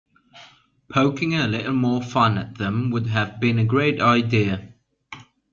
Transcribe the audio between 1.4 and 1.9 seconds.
little